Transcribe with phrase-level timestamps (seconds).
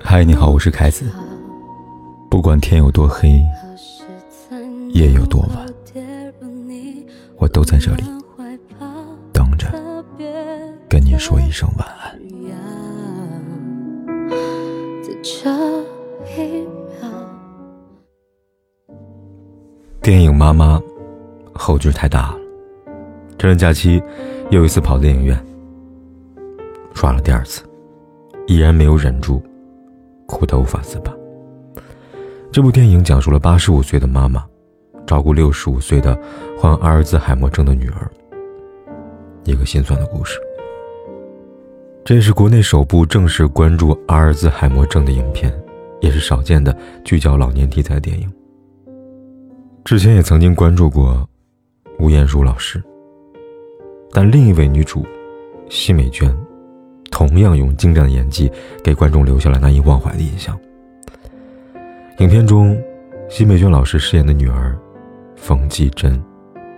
[0.00, 1.04] 嗨，你好，我是凯子。
[2.30, 3.40] 不管天有多黑，
[4.90, 5.66] 夜有多晚，
[7.36, 8.02] 我都在这里
[9.32, 9.68] 等着
[10.88, 12.18] 跟你说一声晚安。
[20.00, 20.78] 电影《妈妈》
[21.52, 22.38] 后劲太大了，
[23.38, 24.02] 这段假期
[24.50, 25.38] 又一次跑电影院，
[26.94, 27.62] 刷了第二次，
[28.46, 29.42] 依然没有忍住，
[30.26, 31.12] 哭得无法自拔。
[32.50, 34.44] 这部电影讲述了八十五岁的妈妈
[35.06, 36.18] 照顾六十五岁的
[36.58, 38.10] 患阿尔兹海默症的女儿，
[39.44, 40.38] 一个心酸的故事。
[42.04, 45.52] 这是国内首部正式关注阿尔兹海默症的影片，
[46.00, 48.30] 也是少见的聚焦老年题材电影。
[49.84, 51.28] 之前也曾经关注过
[51.98, 52.82] 吴彦姝老师，
[54.10, 55.06] 但另一位女主
[55.68, 56.36] 奚美娟，
[57.12, 58.50] 同样用精湛的演技
[58.82, 60.58] 给观众留下了难以忘怀的印象。
[62.18, 62.76] 影片中，
[63.28, 64.76] 奚美娟老师饰演的女儿
[65.36, 66.20] 冯继珍，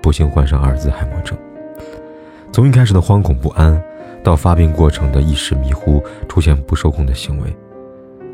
[0.00, 1.36] 不幸患上阿尔兹海默症。
[2.52, 3.82] 从一开始的惶恐不安，
[4.22, 7.56] 到发病过程的意识迷糊、出现不受控的行为，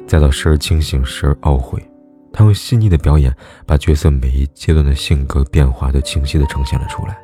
[0.07, 1.83] 再到时而清醒、时而懊悔。
[2.33, 7.17] 他用细腻的表演，把角色每一阶段的性格变化都清晰地呈现了出来。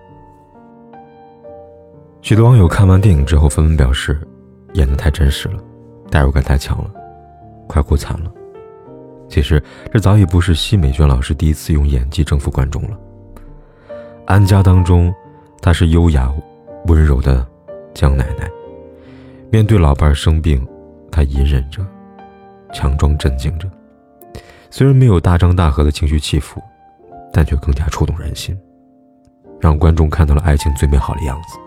[2.23, 4.21] 许多网友看完电影之后纷纷表示，
[4.75, 5.63] 演得太真实了，
[6.11, 6.91] 代入感太强了，
[7.67, 8.33] 快哭惨了。
[9.29, 12.99] 其实，这早已不是奚美娟老师第一次用演技征服观众了。
[14.27, 15.13] 《安家》当中，
[15.61, 16.31] 她是优雅、
[16.87, 17.47] 温柔的
[17.95, 18.51] 江奶奶，
[19.51, 20.67] 面对老伴儿生病，
[21.11, 21.83] 她隐忍着，
[22.75, 23.67] 强装镇静着。
[24.71, 26.61] 虽然没有大张大合的情绪起伏，
[27.33, 28.59] 但却更加触动人心，
[29.61, 31.59] 让观众看到了爱情最美好的样子。《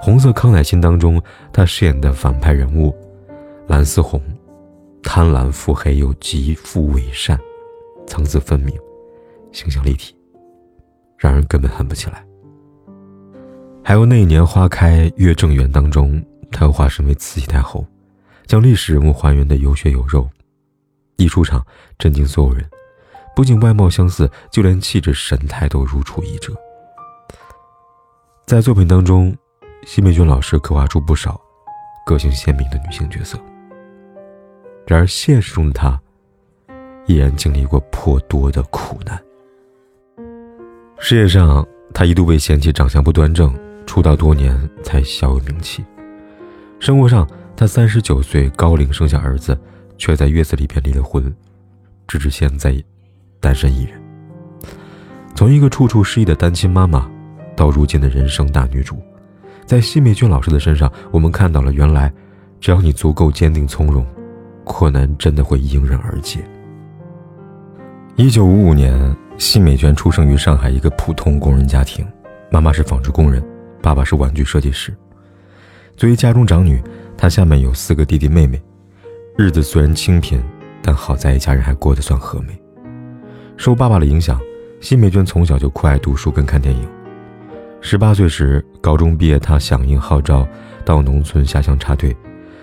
[0.00, 1.20] 红色康乃馨》当中，
[1.52, 2.96] 他饰演的反派人物
[3.66, 4.22] 蓝思红，
[5.02, 7.38] 贪婪腹黑又极富伪善，
[8.06, 8.72] 层次分明，
[9.52, 10.14] 形象立体，
[11.18, 12.24] 让人根本恨不起来。
[13.82, 17.84] 还有那一年花开月正圆当中，他又化身为慈禧太后，
[18.46, 20.28] 将历史人物还原的有血有肉。
[21.16, 21.66] 一出场，
[21.98, 22.64] 震惊所有人，
[23.34, 26.54] 不仅外貌相似，就连气质神态都如出一辙。
[28.46, 29.36] 在作品当中，
[29.84, 31.40] 奚美君老师刻画出不少
[32.06, 33.38] 个性鲜明的女性角色。
[34.86, 36.00] 然而，现实中的她，
[37.06, 39.20] 依然经历过颇多的苦难。
[40.98, 43.54] 事业上，她一度被嫌弃长相不端正，
[43.86, 45.82] 出道多年才小有名气；
[46.78, 49.58] 生活上，她三十九岁高龄生下儿子。
[50.00, 51.34] 却在月子里边离了婚，
[52.06, 52.72] 直至现在，
[53.40, 54.00] 单身一人。
[55.34, 57.10] 从一个处处失意的单亲妈妈，
[57.56, 59.02] 到如今的人生大女主，
[59.68, 62.10] 在奚美娟老师的身上，我们看到了原来，
[62.58, 64.02] 只要你足够坚定从容，
[64.64, 66.40] 困难真的会迎刃而解。
[68.16, 68.98] 一九五五年，
[69.36, 72.02] 奚美娟出生于上海一个普通工人家庭，
[72.50, 73.44] 妈妈是纺织工人，
[73.82, 74.90] 爸爸是玩具设计师。
[75.98, 76.82] 作为家中长女，
[77.14, 78.58] 她下面有四个弟弟妹妹。
[79.36, 80.42] 日子虽然清贫，
[80.80, 82.58] 但好在一家人还过得算和美。
[83.58, 84.40] 受爸爸的影响，
[84.80, 86.88] 奚美娟从小就酷爱读书跟看电影。
[87.80, 90.48] 十八岁时，高中毕业，他响应号召
[90.82, 92.16] 到农村下乡插队，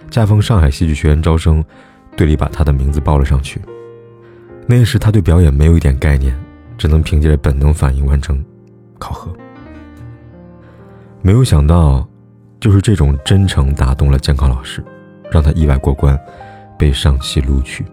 [0.10, 1.64] 恰逢上海戏剧学院招生，
[2.18, 3.62] 队里把他的名字报了上去。
[4.66, 6.36] 那时他对表演没有一点概念，
[6.80, 8.44] 只能凭借着本能反应完成
[8.98, 9.32] 考核。
[11.22, 12.04] 没有想到，
[12.60, 14.84] 就是这种真诚打动了监考老师，
[15.32, 16.20] 让他意外过关。
[16.76, 17.86] 被上戏录取，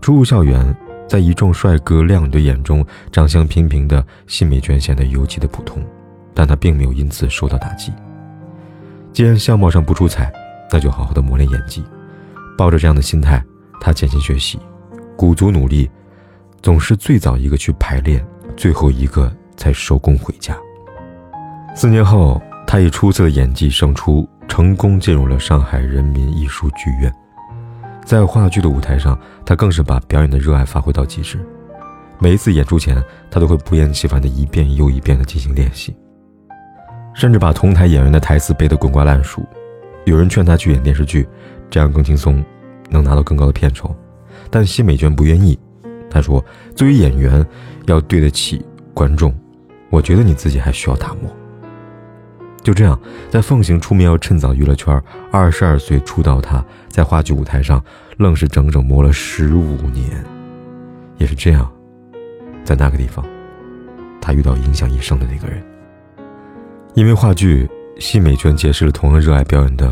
[0.00, 0.76] 初入校园，
[1.08, 5.80] 在一众帅哥靓女的眼中，长相平平的奚美娟显得尤其的普通，
[6.34, 7.92] 但他并没有因此受到打击。
[9.12, 10.32] 既然相貌上不出彩，
[10.70, 11.84] 那就好好的磨练演技。
[12.56, 13.42] 抱着这样的心态，
[13.80, 14.58] 他潜心学习，
[15.16, 15.88] 鼓足努力，
[16.62, 18.24] 总是最早一个去排练，
[18.56, 20.56] 最后一个才收工回家。
[21.74, 27.12] 四年后，他以出色的演技胜出，成功进入了上海人民艺术剧院。
[28.04, 31.38] 在话剧的舞台上，他更是把表演的热爱发挥到极致。
[32.18, 35.96] 每一次演出前，他都会不厌其烦的一遍又一遍的进行练习，
[37.18, 39.44] 甚至把同台演员的台词背得滚瓜烂熟。
[40.04, 41.28] 有人劝他去演电视剧，
[41.68, 42.44] 这样更轻松，
[42.90, 43.92] 能拿到更高的片酬。
[44.48, 45.58] 但奚美娟不愿意。
[46.08, 46.42] 她说
[46.76, 47.44] ：“作为演员，
[47.86, 49.36] 要对得起观众，
[49.90, 51.28] 我觉得你自己还需要打磨。”
[52.62, 52.96] 就这样，
[53.28, 57.82] 在奉行出名要趁早娱乐圈，二十二岁出道，他在话剧舞台上
[58.18, 60.24] 愣是整整磨了十五年。
[61.16, 61.68] 也是这样，
[62.62, 63.26] 在那个地方，
[64.20, 65.60] 他遇到影响一生的那个人。
[66.98, 69.88] 因为话剧，奚美娟结识了同样热爱表演的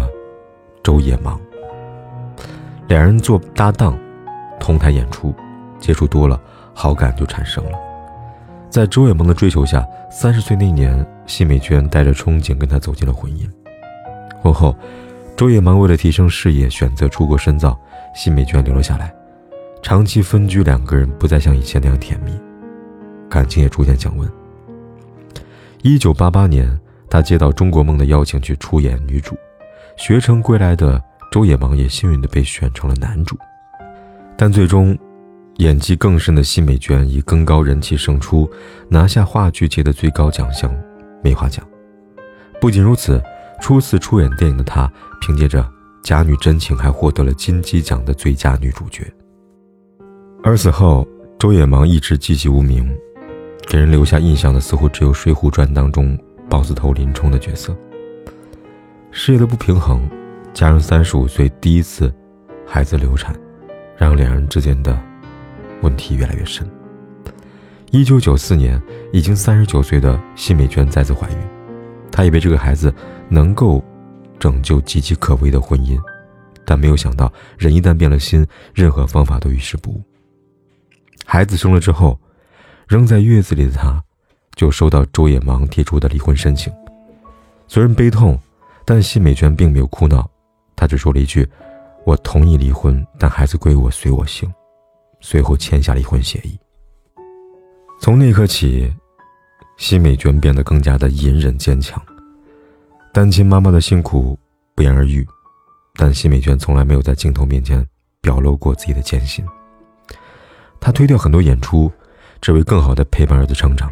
[0.82, 1.40] 周野芒，
[2.88, 3.96] 两人做搭档，
[4.58, 5.32] 同台演出，
[5.78, 6.40] 接触多了，
[6.74, 7.78] 好感就产生了。
[8.68, 13.48] 在周野芒的追求下，三十岁那年，奚美娟带着憧憬跟他走进了婚姻。
[14.42, 14.76] 婚后，
[15.36, 17.78] 周野芒为了提升事业，选择出国深造，
[18.16, 19.14] 奚美娟留了下来。
[19.80, 22.32] 长期分居，两个人不再像以前那样甜蜜，
[23.30, 24.28] 感情也逐渐降温。
[25.82, 26.68] 一九八八年，
[27.08, 29.36] 他接到《中国梦》的邀请去出演女主，
[29.96, 33.36] 学成归来的周野芒也幸运地被选成了男主，
[34.36, 34.96] 但最终，
[35.56, 38.50] 演技更深的奚美娟以更高人气胜出，
[38.88, 40.74] 拿下话剧界的最高奖项——
[41.22, 41.64] 梅花奖。
[42.60, 43.22] 不仅如此，
[43.60, 45.62] 初次出演电影的她，凭借着
[46.02, 49.04] 《假女真情》还获得了金鸡奖的最佳女主角。
[50.42, 51.06] 而此后，
[51.38, 52.94] 周野芒一直寂寂无名。
[53.68, 56.16] 给人留下印象的似乎只有《水浒传》当中
[56.48, 57.76] 豹子头林冲的角色。
[59.10, 60.08] 事业的不平衡，
[60.52, 62.12] 加上三十五岁第一次
[62.66, 63.34] 孩子流产，
[63.96, 64.98] 让两人之间的
[65.82, 66.68] 问题越来越深。
[67.90, 68.80] 一九九四年，
[69.12, 71.36] 已经三十九岁的奚美娟再次怀孕，
[72.10, 72.92] 她以为这个孩子
[73.28, 73.82] 能够
[74.38, 75.98] 拯救岌岌可危的婚姻，
[76.64, 80.02] 但没有想到，人一旦变了心，任何方法都于事不无。
[81.24, 82.18] 孩子生了之后。
[82.88, 84.00] 仍在月子里的她，
[84.56, 86.72] 就收到周野芒提出的离婚申请。
[87.68, 88.36] 虽然悲痛，
[88.84, 90.28] 但奚美娟并没有哭闹，
[90.74, 91.48] 她只说了一句
[92.04, 94.52] ：“我同意离婚，但孩子归我，随我姓。”
[95.20, 96.58] 随后签下离婚协议。
[98.00, 98.92] 从那刻起，
[99.76, 102.02] 奚美娟变得更加的隐忍坚强。
[103.12, 104.38] 单亲妈妈的辛苦
[104.74, 105.26] 不言而喻，
[105.94, 107.86] 但奚美娟从来没有在镜头面前
[108.20, 109.44] 表露过自己的艰辛。
[110.80, 111.92] 她推掉很多演出。
[112.38, 113.90] 只为更好的陪伴儿子成长。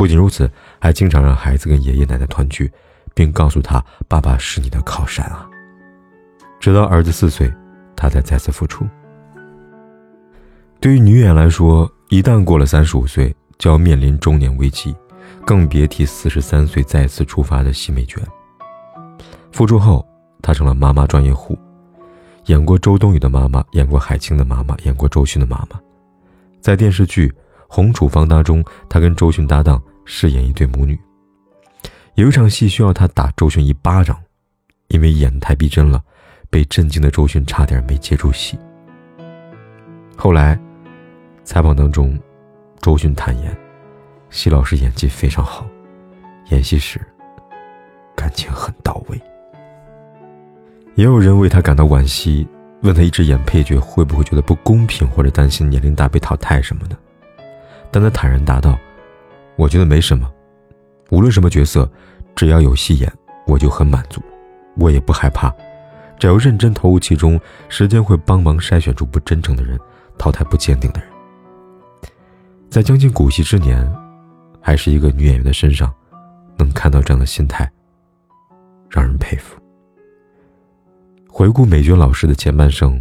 [0.00, 2.72] 不仅如此，还经常让孩子跟爷爷奶奶团聚，
[3.12, 5.46] 并告诉他：“爸爸是你的靠山啊。”
[6.58, 7.52] 直到儿子四岁，
[7.94, 8.88] 他才再次复出。
[10.80, 14.96] 对于女演员来说，一旦过了三十五岁，就要面临中年危机，
[15.44, 18.26] 更别提四十三岁再次出发的奚美娟。
[19.52, 20.02] 复出后，
[20.40, 21.58] 她成了妈妈专业户，
[22.46, 25.78] 演过周冬雨的妈妈，演过海清的妈妈，演过周迅的妈妈，
[26.58, 27.30] 在电视剧。
[27.72, 29.80] 《红处方》当中，她跟周迅搭档
[30.12, 30.98] 饰演一对母女。
[32.16, 34.20] 有一场戏需要他打周迅一巴掌，
[34.88, 36.02] 因为演太逼真了，
[36.50, 38.58] 被震惊的周迅差点没接住戏。
[40.16, 40.58] 后来，
[41.44, 42.18] 采访当中，
[42.80, 43.56] 周迅坦言，
[44.30, 45.64] 奚老师演技非常好，
[46.48, 47.00] 演戏时
[48.16, 49.18] 感情很到位。
[50.96, 52.46] 也有人为他感到惋惜，
[52.82, 56.96] 问他一直演配角会不会觉得不公平，或者担心年龄大被淘汰什么的。
[57.92, 58.76] 但他坦然答道
[59.60, 60.26] ：“我觉得没什么，
[61.10, 61.86] 无论什么角色，
[62.34, 63.12] 只要有戏演，
[63.46, 64.18] 我就很满足，
[64.78, 65.54] 我也不害怕。
[66.18, 69.78] 只要认真投入其中，时间会帮忙筛选出不真诚的人，
[70.16, 71.10] 淘汰不坚定的人。”
[72.72, 73.86] 在将近古稀之年，
[74.62, 75.92] 还是一个女演员的身上，
[76.56, 77.70] 能看到这样的心态，
[78.88, 79.60] 让人佩服。
[81.28, 82.98] 回顾美娟老师的前半生，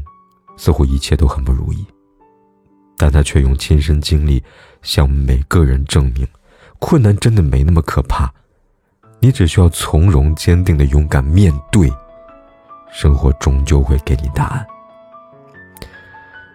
[0.58, 1.86] 似乎一切都很不如意。
[2.98, 4.44] 但他却用亲身经历
[4.82, 6.28] 向每个人证明，
[6.80, 8.32] 困难真的没那么可怕，
[9.20, 11.92] 你只需要从容坚定的勇敢面对，
[12.92, 14.66] 生活终究会给你答案。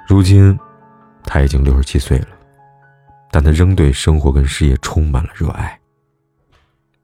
[0.08, 0.58] 如今，
[1.22, 2.28] 他已经六十七岁了，
[3.30, 5.78] 但他仍对生活跟事业充满了热爱。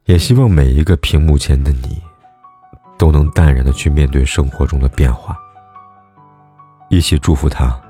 [0.07, 2.03] 也希望每一个屏幕前的你，
[2.99, 5.37] 都能淡然的去面对生活中的变化。
[6.89, 7.81] 一起祝福他。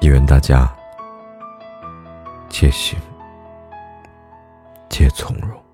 [0.00, 0.72] 也愿大家
[2.48, 2.96] 皆行
[4.88, 5.67] 皆从容。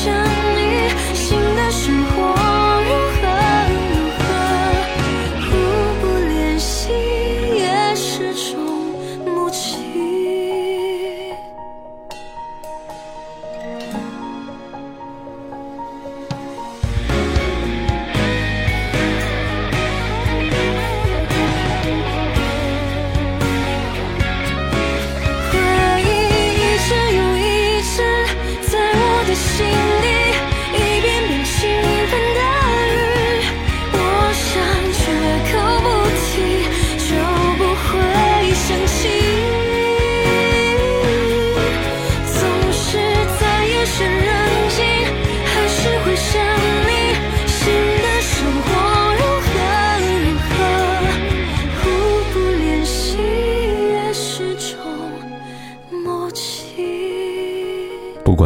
[0.00, 0.39] 想。